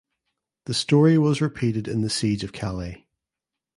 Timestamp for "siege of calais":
2.09-3.07